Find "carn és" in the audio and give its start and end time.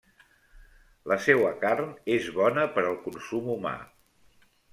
1.65-2.31